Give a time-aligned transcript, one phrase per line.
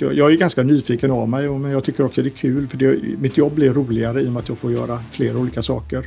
[0.00, 2.76] jag, jag är ganska nyfiken av mig men jag tycker också det är kul för
[2.76, 6.04] det, mitt jobb blir roligare i och med att jag får göra flera olika saker.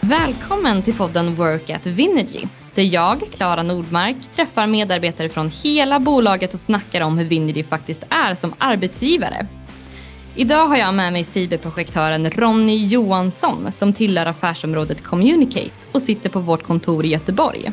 [0.00, 6.54] Välkommen till podden Work at Vinergy där jag, Klara Nordmark, träffar medarbetare från hela bolaget
[6.54, 9.46] och snackar om hur Vinergy faktiskt är som arbetsgivare.
[10.34, 16.40] Idag har jag med mig fiberprojektören Ronny Johansson som tillhör affärsområdet Communicate och sitter på
[16.40, 17.72] vårt kontor i Göteborg.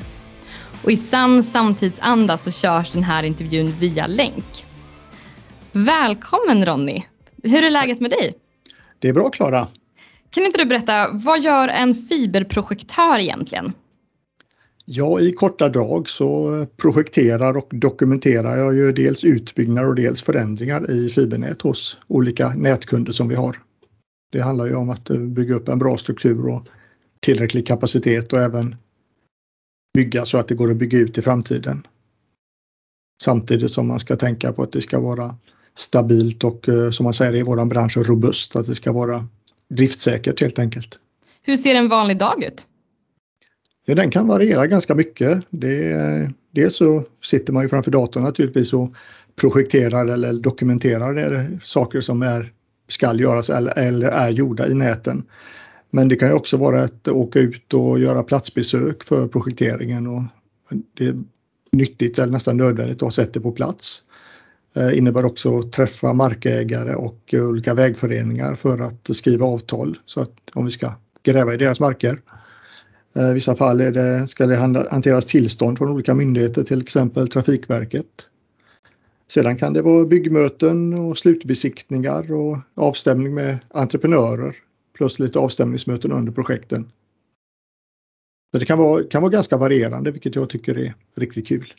[0.84, 4.66] Och i sann samtidsanda så körs den här intervjun via länk.
[5.72, 7.04] Välkommen Ronny!
[7.44, 8.34] Hur är läget med dig?
[9.00, 9.68] Det är bra Klara.
[10.30, 13.74] Kan inte du berätta, vad gör en fiberprojektör egentligen?
[14.86, 20.92] Ja, i korta drag så projekterar och dokumenterar jag ju dels utbyggnader och dels förändringar
[20.92, 23.58] i fibernät hos olika nätkunder som vi har.
[24.32, 26.68] Det handlar ju om att bygga upp en bra struktur och
[27.20, 28.76] tillräcklig kapacitet och även
[29.94, 31.88] bygga så att det går att bygga ut i framtiden.
[33.24, 35.36] Samtidigt som man ska tänka på att det ska vara
[35.78, 39.28] stabilt och eh, som man säger i våran bransch robust, att det ska vara
[39.70, 41.00] driftsäkert helt enkelt.
[41.42, 42.68] Hur ser en vanlig dag ut?
[43.86, 45.46] Ja, den kan variera ganska mycket.
[45.50, 48.94] Det, dels så sitter man ju framför datorn naturligtvis och
[49.36, 52.54] projekterar eller dokumenterar saker som är,
[52.88, 55.24] skall göras eller, eller är gjorda i näten.
[55.92, 60.24] Men det kan ju också vara att åka ut och göra platsbesök för projekteringen och
[60.98, 61.24] det är
[61.72, 64.04] nyttigt eller nästan nödvändigt att ha sett det på plats.
[64.74, 70.36] Det innebär också att träffa markägare och olika vägföreningar för att skriva avtal så att
[70.54, 70.92] om vi ska
[71.24, 72.20] gräva i deras marker.
[73.16, 74.56] Eh, I vissa fall är det, ska det
[74.92, 78.06] hanteras tillstånd från olika myndigheter, till exempel Trafikverket.
[79.32, 84.56] Sedan kan det vara byggmöten och slutbesiktningar och avstämning med entreprenörer
[85.00, 86.90] plus lite avstämningsmöten under projekten.
[88.52, 91.74] Så det kan vara, kan vara ganska varierande vilket jag tycker är riktigt kul.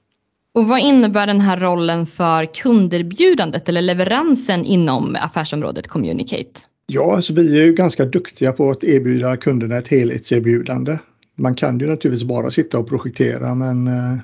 [0.55, 6.61] Och vad innebär den här rollen för kunderbjudandet eller leveransen inom affärsområdet Communicate?
[6.87, 10.99] Ja, alltså vi är ju ganska duktiga på att erbjuda kunderna ett helhetserbjudande.
[11.37, 14.19] Man kan ju naturligtvis bara sitta och projektera men eh,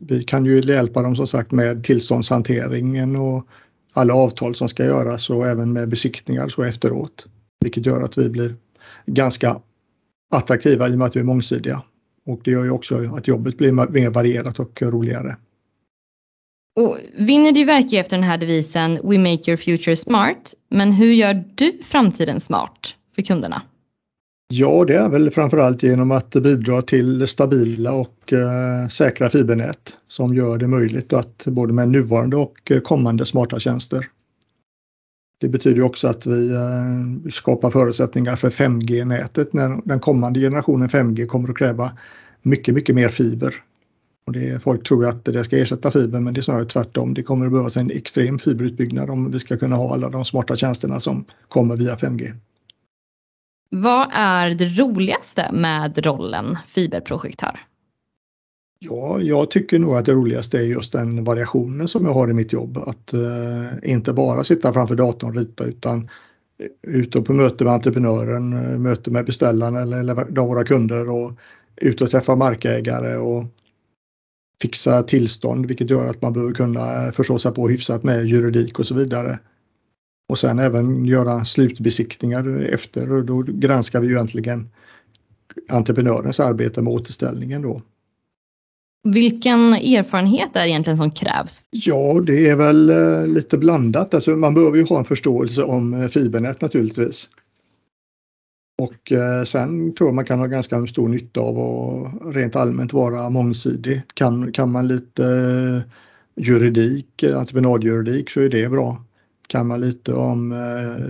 [0.00, 3.46] vi kan ju hjälpa dem som sagt med tillståndshanteringen och
[3.92, 7.26] alla avtal som ska göras och även med besiktningar så efteråt.
[7.60, 8.54] Vilket gör att vi blir
[9.06, 9.60] ganska
[10.30, 11.82] attraktiva i och med att vi är mångsidiga.
[12.26, 15.36] Och det gör ju också att jobbet blir mer varierat och roligare.
[16.80, 20.54] Och Vinergy verkar efter den här devisen We make your future smart.
[20.70, 23.62] Men hur gör du framtiden smart för kunderna?
[24.52, 30.34] Ja, det är väl framförallt genom att bidra till stabila och eh, säkra fibernät som
[30.34, 34.06] gör det möjligt att både med nuvarande och kommande smarta tjänster
[35.40, 41.26] det betyder också att vi eh, skapar förutsättningar för 5G-nätet när den kommande generationen 5G
[41.26, 41.92] kommer att kräva
[42.42, 43.54] mycket, mycket mer fiber.
[44.26, 47.14] Och det, folk tror att det ska ersätta fiber men det är snarare tvärtom.
[47.14, 50.56] Det kommer att behövas en extrem fiberutbyggnad om vi ska kunna ha alla de smarta
[50.56, 52.32] tjänsterna som kommer via 5G.
[53.70, 57.60] Vad är det roligaste med rollen fiberprojektör?
[58.82, 62.32] Ja, jag tycker nog att det roligaste är just den variationen som jag har i
[62.32, 62.78] mitt jobb.
[62.78, 66.10] Att eh, inte bara sitta framför datorn och rita utan
[66.58, 71.32] eh, ut och på möte med entreprenören, eh, möte med beställaren eller våra kunder och
[71.76, 73.44] ut och träffa markägare och
[74.62, 78.78] fixa tillstånd vilket gör att man behöver kunna eh, förstå sig på hyfsat med juridik
[78.78, 79.38] och så vidare.
[80.28, 84.68] Och sen även göra slutbesiktningar efter och då granskar vi ju egentligen
[85.68, 87.82] entreprenörens arbete med återställningen då.
[89.02, 91.64] Vilken erfarenhet är det egentligen som krävs?
[91.70, 94.14] Ja, det är väl eh, lite blandat.
[94.14, 97.28] Alltså, man behöver ju ha en förståelse om eh, fibernät naturligtvis.
[98.82, 102.92] Och eh, sen tror jag man kan ha ganska stor nytta av att rent allmänt
[102.92, 104.02] vara mångsidig.
[104.14, 105.84] Kan, kan man lite
[106.36, 109.04] juridik, entreprenadjuridik så är det bra.
[109.46, 110.54] Kan man lite om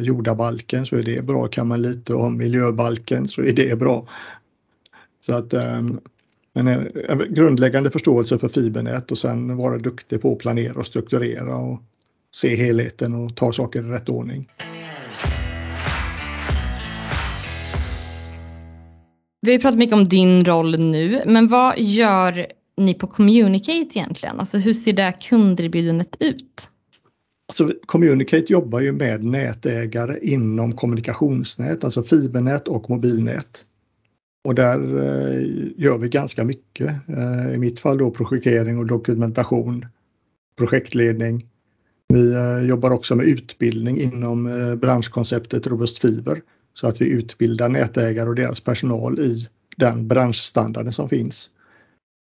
[0.00, 1.48] jordabalken så är det bra.
[1.48, 4.08] Kan man lite om miljöbalken så är det bra.
[5.26, 6.00] Så att ehm,
[6.62, 11.56] men en grundläggande förståelse för fibernät och sen vara duktig på att planera och strukturera
[11.56, 11.82] och
[12.34, 14.48] se helheten och ta saker i rätt ordning.
[19.42, 22.46] Vi har pratat mycket om din roll nu, men vad gör
[22.76, 24.40] ni på Communicate egentligen?
[24.40, 26.70] Alltså hur ser det kunderbjudandet ut?
[27.48, 33.64] Alltså, Communicate jobbar ju med nätägare inom kommunikationsnät, alltså fibernät och mobilnät.
[34.44, 35.46] Och där eh,
[35.76, 36.88] gör vi ganska mycket.
[37.08, 39.86] Eh, I mitt fall då projektering och dokumentation,
[40.56, 41.46] projektledning.
[42.08, 44.44] Vi eh, jobbar också med utbildning inom
[44.80, 46.42] branschkonceptet Robust Fiber
[46.74, 51.50] så att vi utbildar nätägare och deras personal i den branschstandarden som finns.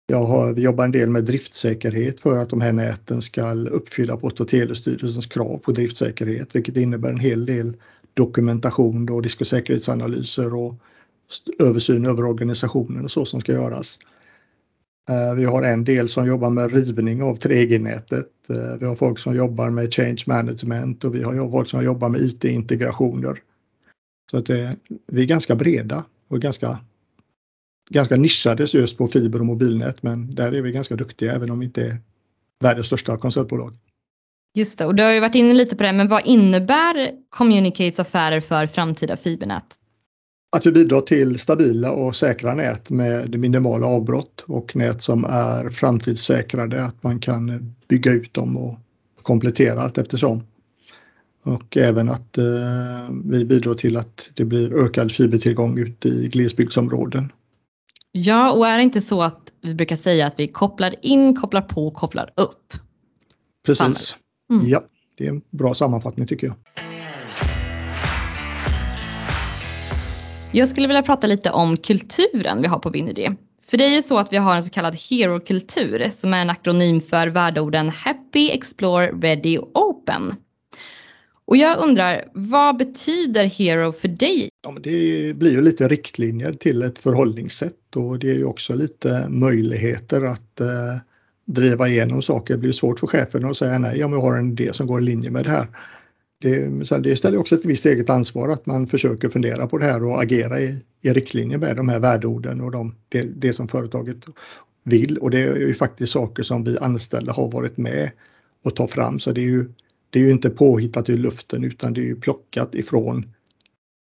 [0.06, 4.16] Jag har, vi jobbar en del med driftsäkerhet för att de här näten ska uppfylla
[4.16, 7.76] Post och telestyrelsens krav på driftsäkerhet, vilket innebär en hel del
[8.14, 10.74] dokumentation och säkerhetsanalyser och
[11.58, 13.98] översyn över organisationen och så som ska göras.
[15.08, 18.28] Eh, vi har en del som jobbar med rivning av 3G-nätet.
[18.50, 22.08] Eh, vi har folk som jobbar med change management och vi har folk som jobbar
[22.08, 23.38] med IT-integrationer.
[24.30, 24.76] Så att det,
[25.06, 26.78] vi är ganska breda och ganska,
[27.90, 31.58] ganska nischade just på fiber och mobilnät men där är vi ganska duktiga även om
[31.58, 31.96] vi inte är
[32.60, 33.76] världens största konsultbolag.
[34.54, 38.00] Just det, och du har ju varit inne lite på det, men vad innebär Communicates
[38.00, 39.78] affärer för framtida fibernät?
[40.56, 45.68] Att vi bidrar till stabila och säkra nät med minimala avbrott och nät som är
[45.68, 48.78] framtidssäkrade, att man kan bygga ut dem och
[49.22, 50.42] komplettera allt eftersom.
[51.44, 52.44] Och även att eh,
[53.24, 57.32] vi bidrar till att det blir ökad fibertillgång ute i glesbygdsområden.
[58.12, 61.62] Ja, och är det inte så att vi brukar säga att vi kopplar in, kopplar
[61.62, 62.74] på, kopplar upp?
[63.66, 64.16] Precis.
[64.50, 64.66] Mm.
[64.66, 64.84] Ja,
[65.18, 66.56] det är en bra sammanfattning tycker jag.
[70.54, 73.28] Jag skulle vilja prata lite om kulturen vi har på Winnerdy.
[73.66, 76.50] För det är ju så att vi har en så kallad hero-kultur som är en
[76.50, 80.34] akronym för värdeorden Happy, Explore, Ready och Open.
[81.44, 84.48] Och jag undrar, vad betyder Hero för dig?
[84.62, 89.26] Ja, det blir ju lite riktlinjer till ett förhållningssätt och det är ju också lite
[89.28, 90.66] möjligheter att eh,
[91.44, 92.54] driva igenom saker.
[92.54, 95.00] Det blir svårt för chefen att säga nej om jag har en idé som går
[95.00, 95.66] i linje med det här.
[96.42, 100.04] Det, det ställer också ett visst eget ansvar att man försöker fundera på det här
[100.04, 104.16] och agera i, i riktlinjer med de här värdeorden och de, det, det som företaget
[104.84, 105.18] vill.
[105.18, 108.10] Och det är ju faktiskt saker som vi anställda har varit med
[108.64, 109.18] och ta fram.
[109.18, 109.68] Så det är ju,
[110.10, 113.32] det är ju inte påhittat ur luften utan det är ju plockat ifrån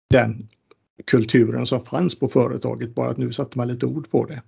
[0.09, 0.47] den
[1.06, 4.41] kulturen som fanns på företaget, bara att nu satte man lite ord på det.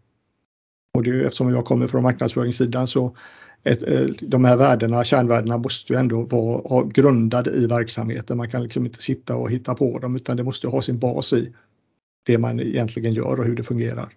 [0.94, 3.16] Och det, eftersom jag kommer från marknadsföringssidan så
[3.64, 8.38] ett, eh, de här värdena, kärnvärdena måste ju ändå vara grundade i verksamheten.
[8.38, 11.34] Man kan liksom inte sitta och hitta på dem utan det måste ha sin bas
[11.34, 11.54] i
[12.26, 14.10] det man egentligen gör och hur det fungerar.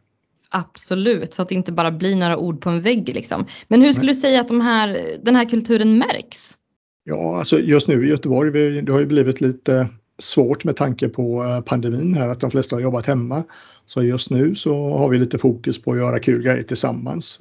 [0.51, 3.47] Absolut, så att det inte bara blir några ord på en vägg liksom.
[3.69, 6.59] Men hur skulle du säga att de här, den här kulturen märks?
[7.05, 9.89] Ja, alltså just nu i Göteborg, det har ju blivit lite
[10.19, 13.45] svårt med tanke på eh, pandemin här, att de flesta har jobbat hemma.
[13.87, 17.39] Så just nu så har vi lite fokus på att göra kul grejer tillsammans.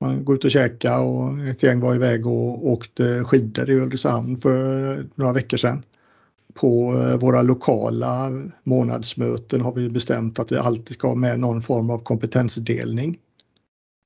[0.00, 4.36] Man går ut och käka och ett gäng var iväg och åkte skidor i Ulricehamn
[4.36, 5.82] för eh, några veckor sedan.
[6.54, 8.30] På eh, våra lokala
[8.64, 13.18] månadsmöten har vi bestämt att vi alltid ska ha med någon form av kompetensdelning.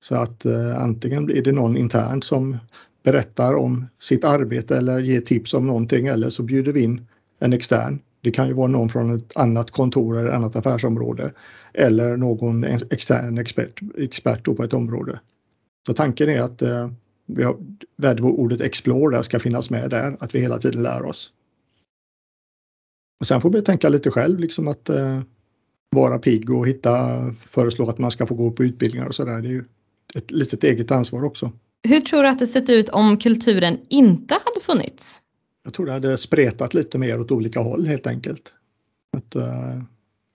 [0.04, 2.58] Så att eh, antingen är det någon internt som
[3.02, 7.06] berättar om sitt arbete eller ger tips om någonting eller så bjuder vi in
[7.38, 7.98] en extern.
[8.20, 11.32] Det kan ju vara någon från ett annat kontor eller annat affärsområde
[11.74, 15.20] eller någon extern expert, expert på ett område.
[15.86, 16.90] Så tanken är att eh,
[17.26, 17.56] vi har,
[17.96, 21.32] värdeordet explore där ska finnas med där, att vi hela tiden lär oss.
[23.20, 25.20] Och sen får vi tänka lite själv, liksom att eh,
[25.90, 29.42] vara pigg och hitta, föreslå att man ska få gå på utbildningar och sådär.
[29.42, 29.64] Det är ju
[30.14, 31.52] ett litet eget ansvar också.
[31.88, 35.22] Hur tror du att det sett ut om kulturen inte hade funnits?
[35.68, 38.52] Jag tror det hade spretat lite mer åt olika håll helt enkelt.
[39.16, 39.82] Att uh,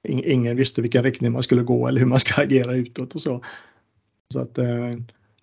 [0.07, 3.43] ingen visste vilken riktning man skulle gå eller hur man ska agera utåt och så.
[4.33, 4.91] Så att uh,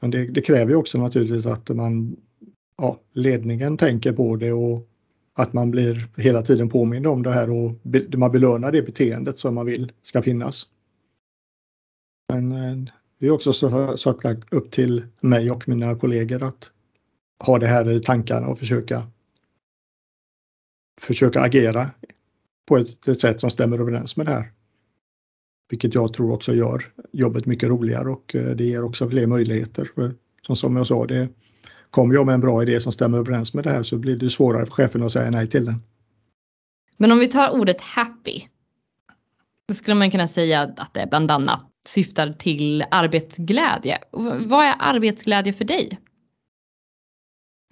[0.01, 2.17] men det, det kräver också naturligtvis att man,
[2.79, 4.89] ja, ledningen tänker på det och
[5.35, 9.39] att man blir hela tiden påmind om det här och be, man belönar det beteendet
[9.39, 10.69] som man vill ska finnas.
[12.33, 12.85] Men uh,
[13.19, 14.19] det är också så, så
[14.51, 16.71] upp till mig och mina kollegor att
[17.45, 19.07] ha det här i tankarna och försöka
[21.01, 21.91] försöka agera
[22.69, 24.53] på ett, ett sätt som stämmer överens med det här.
[25.71, 29.89] Vilket jag tror också gör jobbet mycket roligare och eh, det ger också fler möjligheter.
[29.95, 30.15] För
[30.47, 31.29] som, som jag sa, det
[31.91, 34.31] kommer jag med en bra idé som stämmer överens med det här så blir det
[34.31, 35.83] svårare för chefen att säga nej till den.
[36.97, 38.41] Men om vi tar ordet happy.
[39.69, 43.99] Då skulle man kunna säga att det bland annat syftar till arbetsglädje.
[44.47, 45.99] Vad är arbetsglädje för dig?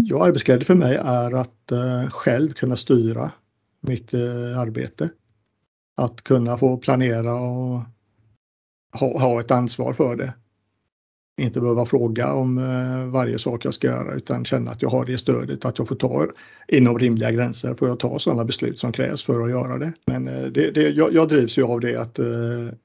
[0.02, 3.33] Ja, arbetsglädje för mig är att eh, själv kunna styra
[3.81, 5.11] mitt eh, arbete
[5.97, 7.81] att kunna få planera och
[8.93, 10.35] ha, ha ett ansvar för det.
[11.40, 15.07] Inte behöva fråga om eh, varje sak jag ska göra utan känna att jag har
[15.07, 16.26] det stödet, att jag får ta
[16.69, 19.93] inom rimliga gränser, får jag ta sådana beslut som krävs för att göra det.
[20.07, 22.26] Men eh, det, det, jag, jag drivs ju av det att eh,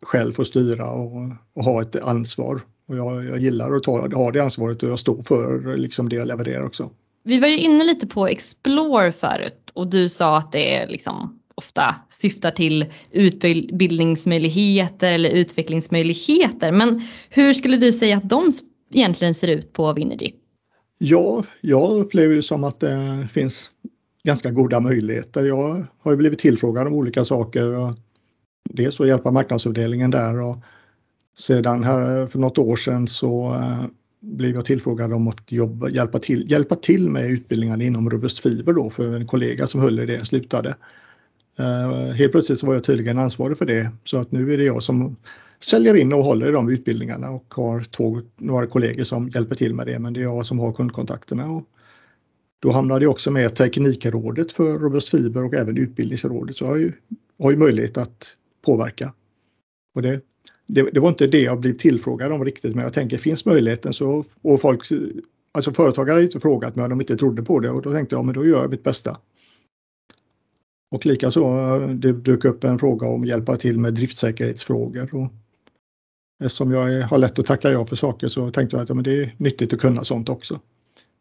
[0.01, 2.61] själv få styra och, och ha ett ansvar.
[2.87, 6.15] Och jag, jag gillar att ta, ha det ansvaret och jag står för liksom det
[6.15, 6.89] jag levererar också.
[7.23, 11.39] Vi var ju inne lite på Explore förut och du sa att det är liksom
[11.55, 16.71] ofta syftar till utbildningsmöjligheter eller utvecklingsmöjligheter.
[16.71, 18.51] Men hur skulle du säga att de
[18.93, 20.31] egentligen ser ut på Vinergy?
[20.97, 23.69] Ja, jag upplever det som att det finns
[24.23, 25.45] ganska goda möjligheter.
[25.45, 27.77] Jag har ju blivit tillfrågad om olika saker.
[27.77, 27.93] Och
[28.69, 30.57] dels att hjälpa marknadsavdelningen där och
[31.37, 33.85] sedan här för något år sedan så eh,
[34.19, 38.73] blev jag tillfrågad om att jobba, hjälpa, till, hjälpa till med utbildningen inom robust fiber
[38.73, 40.75] då för en kollega som höll i det slutade.
[41.59, 44.63] Uh, helt plötsligt så var jag tydligen ansvarig för det så att nu är det
[44.63, 45.15] jag som
[45.59, 49.73] säljer in och håller i de utbildningarna och har två, några kollegor som hjälper till
[49.73, 51.51] med det men det är jag som har kundkontakterna.
[51.51, 51.63] Och
[52.59, 56.77] då hamnade jag också med Teknikrådet för robust fiber och även Utbildningsrådet så jag har
[56.77, 56.91] ju,
[57.39, 58.35] har ju möjlighet att
[58.65, 59.13] påverka.
[59.95, 60.21] Och det,
[60.67, 63.93] det, det, var inte det jag blev tillfrågad om riktigt men jag tänker finns möjligheten
[63.93, 64.81] så och folk,
[65.51, 68.15] alltså företagare har inte frågat mig om de inte trodde på det och då tänkte
[68.15, 69.17] jag men då gör jag mitt bästa.
[70.91, 75.15] Och likaså det dök upp en fråga om att hjälpa till med driftsäkerhetsfrågor.
[75.15, 75.27] Och
[76.43, 79.03] eftersom jag har lätt att tacka ja för saker så tänkte jag att ja, men
[79.03, 80.59] det är nyttigt att kunna sånt också.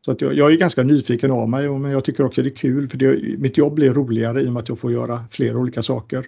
[0.05, 2.57] Så att jag, jag är ganska nyfiken av mig men jag tycker också det är
[2.57, 5.59] kul för det, mitt jobb blir roligare i och med att jag får göra flera
[5.59, 6.27] olika saker.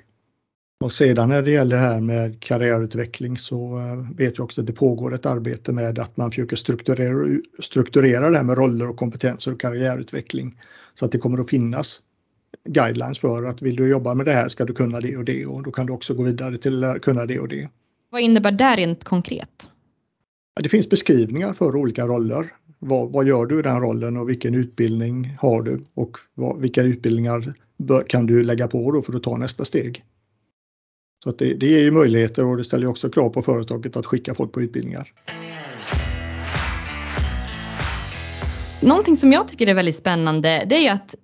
[0.80, 4.66] Och sedan när det gäller det här med karriärutveckling så eh, vet jag också att
[4.66, 8.96] det pågår ett arbete med att man försöker strukturera, strukturera det här med roller och
[8.96, 10.52] kompetenser och karriärutveckling.
[10.94, 12.02] Så att det kommer att finnas
[12.68, 15.46] guidelines för att vill du jobba med det här ska du kunna det och det
[15.46, 17.68] och då kan du också gå vidare till att kunna det och det.
[18.10, 19.68] Vad innebär det rent konkret?
[20.62, 22.52] Det finns beskrivningar för olika roller.
[22.78, 26.82] Vad, vad gör du i den rollen och vilken utbildning har du och vad, vilka
[26.82, 27.54] utbildningar
[28.06, 30.04] kan du lägga på då för att ta nästa steg?
[31.24, 34.06] Så att det, det ger ju möjligheter och det ställer också krav på företaget att
[34.06, 35.12] skicka folk på utbildningar.
[38.80, 41.14] Någonting som jag tycker är väldigt spännande det är ju att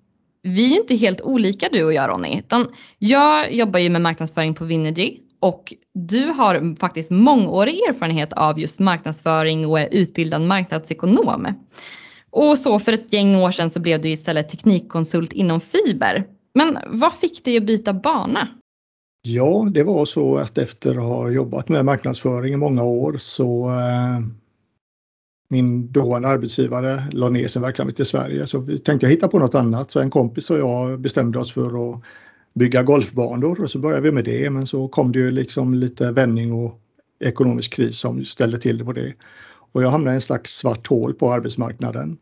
[0.42, 2.38] vi är inte helt olika du och jag Ronny.
[2.38, 8.60] Utan jag jobbar ju med marknadsföring på Vinergy och du har faktiskt mångårig erfarenhet av
[8.60, 11.46] just marknadsföring och är utbildad marknadsekonom.
[12.30, 16.26] Och så för ett gäng år sedan så blev du istället teknikkonsult inom fiber.
[16.54, 18.48] Men vad fick dig att byta bana?
[19.22, 23.68] Ja, det var så att efter att ha jobbat med marknadsföring i många år så
[23.68, 24.20] eh,
[25.48, 29.54] min dåvarande arbetsgivare la ner sin verksamhet i Sverige så vi tänkte hitta på något
[29.54, 29.90] annat.
[29.90, 32.02] Så en kompis och jag bestämde oss för att
[32.54, 36.12] bygga golfbanor och så började vi med det men så kom det ju liksom lite
[36.12, 36.80] vändning och
[37.24, 39.14] ekonomisk kris som ställde till det på det.
[39.72, 42.18] Och jag hamnade i en slags svart hål på arbetsmarknaden.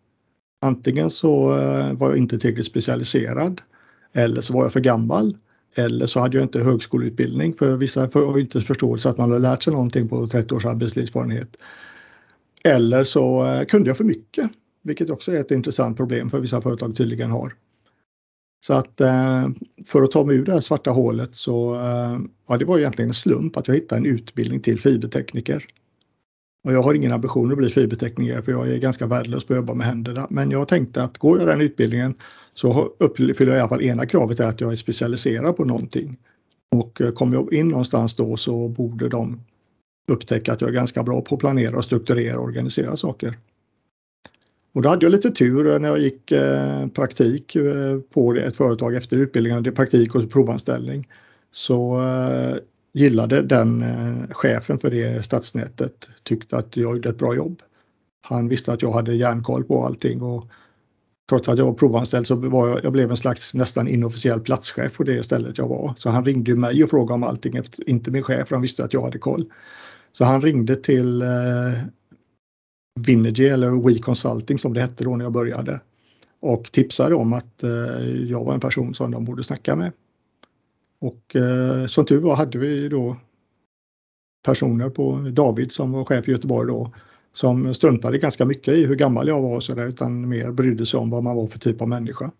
[0.62, 3.60] Antingen så eh, var jag inte tillräckligt specialiserad
[4.12, 5.36] eller så var jag för gammal
[5.78, 9.62] eller så hade jag inte högskoleutbildning för vissa har inte förståelse att man har lärt
[9.62, 11.56] sig någonting på 30 års arbetslivserfarenhet.
[12.64, 14.50] Eller så eh, kunde jag för mycket,
[14.82, 17.54] vilket också är ett intressant problem för vissa företag tydligen har.
[18.66, 19.48] Så att eh,
[19.86, 22.18] för att ta mig ur det här svarta hålet så eh,
[22.48, 25.64] ja, det var egentligen en slump att jag hittade en utbildning till fibertekniker.
[26.68, 29.56] Och jag har ingen ambition att bli fibertekniker för jag är ganska värdelös på att
[29.56, 30.26] jobba med händerna.
[30.30, 32.14] Men jag tänkte att går jag den utbildningen
[32.54, 36.16] så uppfyller jag i alla fall ena kravet är att jag är specialiserad på någonting.
[36.76, 39.40] Och eh, kommer jag in någonstans då så borde de
[40.12, 43.38] upptäcka att jag är ganska bra på att planera och strukturera och organisera saker.
[44.74, 47.56] Och då hade jag lite tur eh, när jag gick eh, praktik
[48.10, 51.04] på ett företag efter utbildningen, det praktik och provanställning.
[51.50, 52.00] Så
[52.98, 57.62] gillade den eh, chefen för det stadsnätet, tyckte att jag gjorde ett bra jobb.
[58.22, 60.48] Han visste att jag hade järnkoll på allting och
[61.28, 64.96] trots att jag var provanställd så var jag, jag blev en slags nästan inofficiell platschef
[64.96, 65.94] på det stället jag var.
[65.96, 68.84] Så han ringde mig och frågade om allting, efter, inte min chef, för han visste
[68.84, 69.44] att jag hade koll.
[70.12, 71.28] Så han ringde till eh,
[73.00, 75.80] Vinergy eller We Consulting som det hette då när jag började
[76.40, 79.92] och tipsade om att eh, jag var en person som de borde snacka med.
[81.00, 83.16] Och eh, som tur var hade vi då
[84.44, 86.92] personer på David som var chef i Göteborg då
[87.32, 90.86] som struntade ganska mycket i hur gammal jag var och så där, utan mer brydde
[90.86, 92.30] sig om vad man var för typ av människa.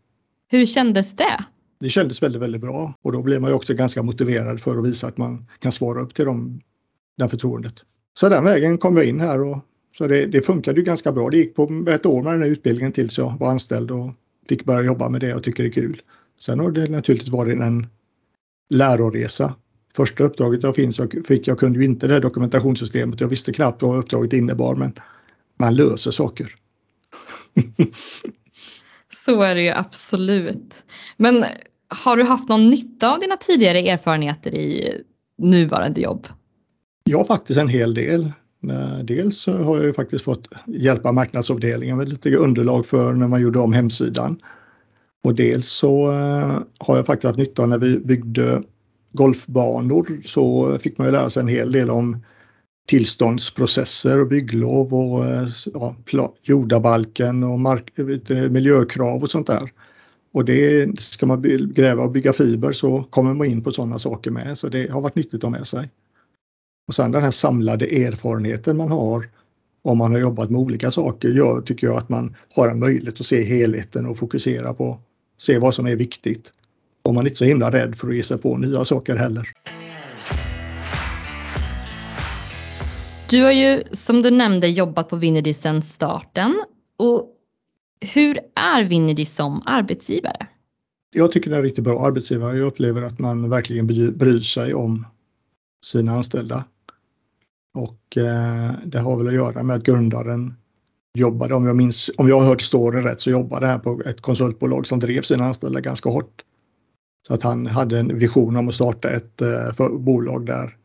[0.49, 1.45] Hur kändes det?
[1.81, 4.87] Det kändes väldigt, väldigt bra och då blev man ju också ganska motiverad för att
[4.87, 6.61] visa att man kan svara upp till dem,
[7.19, 7.75] den förtroendet.
[8.15, 9.59] Så den vägen kom jag in här och
[9.99, 11.31] så det, det funkade ju ganska bra.
[11.31, 14.11] Det gick på ett år med den här utbildningen tills jag var anställd och
[14.49, 16.03] fick börja jobba med det och tycker det är kul.
[16.41, 17.87] Sen har det naturligtvis varit en
[18.69, 19.55] läroresa.
[19.97, 20.77] Första uppdraget jag
[21.27, 23.21] fick, jag kunde ju inte det här dokumentationssystemet.
[23.21, 24.93] Jag visste knappt vad uppdraget innebar men
[25.59, 26.55] man löser saker.
[29.27, 30.85] Så är det ju absolut.
[31.17, 31.45] Men
[31.89, 34.95] har du haft någon nytta av dina tidigare erfarenheter i
[35.39, 36.27] nuvarande jobb?
[37.05, 38.33] Ja, faktiskt en hel del.
[38.71, 43.43] Eh, dels har jag ju faktiskt fått hjälpa marknadsavdelningen med lite underlag för när man
[43.43, 44.41] gjorde om hemsidan.
[45.25, 48.63] Och dels så eh, har jag faktiskt haft nytta när vi byggde
[49.13, 52.25] golfbanor så fick man ju lära sig en hel del om
[52.89, 55.49] tillståndsprocesser och bygglov och eh,
[56.13, 59.73] ja, jordabalken och mark, eh, miljökrav och sånt där.
[60.33, 61.43] Och det ska man
[61.75, 65.01] gräva och bygga fiber så kommer man in på sådana saker med så det har
[65.01, 65.91] varit nyttigt att ha med sig.
[66.89, 69.29] Och sen den här samlade erfarenheten man har
[69.83, 73.21] om man har jobbat med olika saker gör, tycker jag, att man har en möjlighet
[73.21, 74.99] att se helheten och fokusera på,
[75.39, 76.53] se vad som är viktigt.
[77.03, 79.49] Och man är inte så himla rädd för att ge sig på nya saker heller.
[83.31, 86.63] Du har ju som du nämnde jobbat på Vinergy sedan starten.
[86.97, 87.27] Och
[88.01, 90.47] hur är Vinergy som arbetsgivare?
[91.11, 92.59] Jag tycker det är en riktigt bra arbetsgivare.
[92.59, 95.07] Jag upplever att man verkligen bryr sig om
[95.85, 96.65] sina anställda.
[97.75, 100.55] Och eh, det har väl att göra med att grundaren
[101.19, 104.21] jobbade, om jag minns, om jag har hört storyn rätt, så jobbade han på ett
[104.21, 106.45] konsultbolag som drev sina anställda ganska hårt.
[107.27, 110.79] Så att han hade en vision om att starta ett eh, bolag där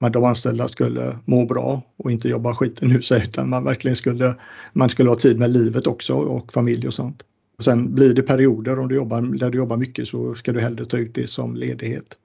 [0.00, 3.96] men de anställda skulle må bra och inte jobba skiten ur sig utan man verkligen
[3.96, 4.34] skulle,
[4.72, 7.22] man skulle ha tid med livet också och familj och sånt.
[7.58, 10.60] Och sen blir det perioder om du jobbar, där du jobbar mycket så ska du
[10.60, 12.18] hellre ta ut det som ledighet.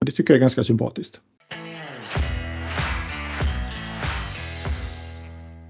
[0.00, 1.20] Och det tycker jag är ganska sympatiskt.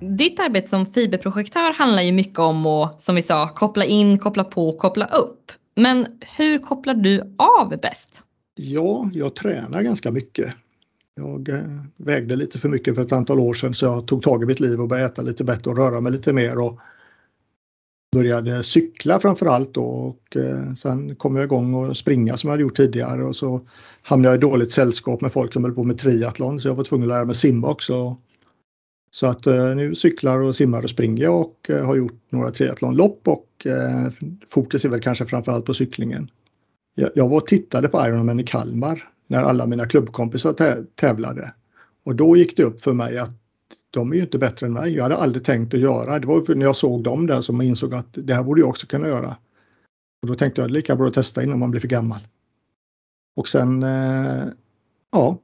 [0.02, 4.44] Ditt arbete som fiberprojektör handlar ju mycket om att, som vi sa, koppla in, koppla
[4.44, 5.52] på, koppla upp.
[5.76, 6.06] Men
[6.38, 8.24] hur kopplar du av bäst?
[8.54, 10.54] Ja, jag tränar ganska mycket.
[11.14, 11.60] Jag eh,
[11.96, 14.60] vägde lite för mycket för ett antal år sedan så jag tog tag i mitt
[14.60, 16.78] liv och började äta lite bättre och röra mig lite mer och
[18.12, 22.52] började cykla framför allt då och eh, sen kom jag igång och springa som jag
[22.52, 23.60] hade gjort tidigare och så
[24.02, 26.84] hamnade jag i dåligt sällskap med folk som höll på med triathlon så jag var
[26.84, 28.16] tvungen att lära mig simma också.
[29.14, 32.50] Så att eh, nu cyklar och simmar och springer jag och eh, har gjort några
[32.50, 34.12] triathlonlopp och eh,
[34.48, 36.30] fokus är väl kanske framförallt på cyklingen.
[36.94, 41.54] Jag var och tittade på Ironman i Kalmar när alla mina klubbkompisar tävlade.
[42.04, 43.30] Och då gick det upp för mig att
[43.90, 44.94] de är ju inte bättre än mig.
[44.94, 46.18] Jag hade aldrig tänkt att göra.
[46.18, 48.68] Det var när jag såg dem där som jag insåg att det här borde jag
[48.68, 49.36] också kunna göra.
[50.22, 52.20] Och då tänkte jag lika bra att testa innan man blir för gammal.
[53.36, 54.44] Och sen, eh,
[55.12, 55.38] ja,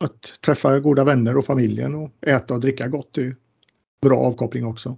[0.00, 3.34] att träffa goda vänner och familjen och äta och dricka gott är ju
[4.02, 4.96] bra avkoppling också.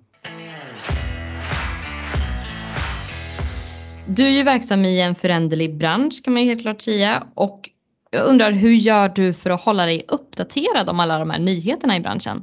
[4.06, 7.70] Du är ju verksam i en föränderlig bransch kan man ju helt klart säga och
[8.10, 11.96] jag undrar hur gör du för att hålla dig uppdaterad om alla de här nyheterna
[11.96, 12.42] i branschen?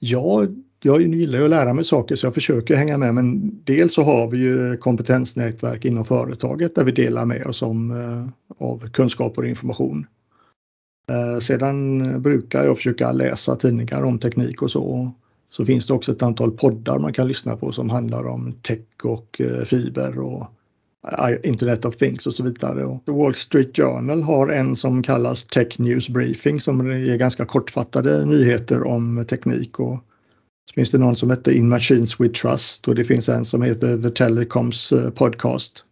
[0.00, 0.46] Ja,
[0.82, 4.02] jag gillar ju att lära mig saker så jag försöker hänga med men dels så
[4.02, 9.42] har vi ju kompetensnätverk inom företaget där vi delar med oss om, eh, av kunskaper
[9.42, 10.06] och information.
[11.10, 15.12] Eh, sedan brukar jag försöka läsa tidningar om teknik och så.
[15.50, 18.78] Så finns det också ett antal poddar man kan lyssna på som handlar om tech
[19.04, 20.46] och eh, fiber och
[21.12, 22.84] eh, Internet of Things och så vidare.
[22.84, 28.24] Och Wall Street Journal har en som kallas Tech News Briefing som ger ganska kortfattade
[28.24, 29.78] nyheter om teknik.
[29.78, 29.98] Och
[30.70, 33.62] så finns det någon som heter In Machines We Trust och det finns en som
[33.62, 35.84] heter The Telecoms Podcast.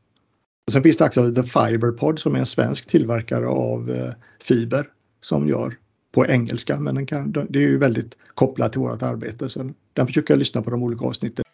[0.67, 4.87] Och sen finns det också The Fiber Pod som är en svensk tillverkare av fiber
[5.21, 5.77] som gör
[6.13, 10.07] på engelska men den kan, det är ju väldigt kopplat till vårt arbete så den
[10.07, 11.45] försöker jag lyssna på de olika avsnitten.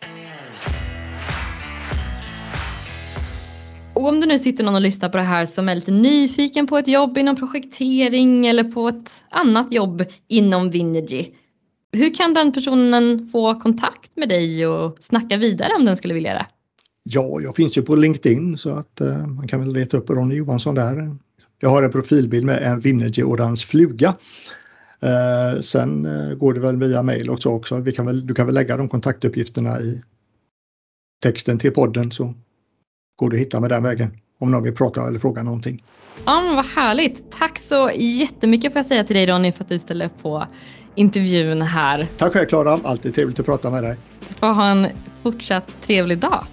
[3.94, 6.66] Och om det nu sitter någon och lyssnar på det här som är lite nyfiken
[6.66, 11.26] på ett jobb inom projektering eller på ett annat jobb inom Vinergy.
[11.92, 16.34] Hur kan den personen få kontakt med dig och snacka vidare om den skulle vilja
[16.34, 16.46] det?
[17.02, 20.34] Ja, jag finns ju på LinkedIn så att uh, man kan väl leta upp Ronny
[20.34, 21.16] Johansson där.
[21.64, 24.08] Jag har en profilbild med en Vinergy orange fluga.
[25.04, 27.48] Uh, sen uh, går det väl via mail också.
[27.48, 27.80] också.
[27.80, 30.02] Vi kan väl, du kan väl lägga de kontaktuppgifterna i
[31.22, 32.34] texten till podden så
[33.16, 35.84] går det att hitta med den vägen om någon vill prata eller fråga någonting.
[36.24, 37.30] Ja, vad härligt.
[37.30, 40.46] Tack så jättemycket får jag säga till dig Ronny för att du ställer upp på
[40.94, 42.08] intervjun här.
[42.16, 43.96] Tack själv Klara, alltid trevligt att prata med dig.
[44.28, 44.86] Du får ha en
[45.22, 46.46] fortsatt trevlig dag.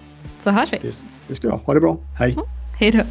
[0.44, 0.78] Så hörs vi.
[0.82, 1.58] Det, det ska jag.
[1.58, 1.98] Ha det bra.
[2.20, 2.34] Hej.
[2.34, 2.46] Mm.
[2.80, 3.04] Hej då.